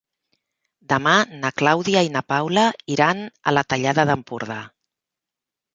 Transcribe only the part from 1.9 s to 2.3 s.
i na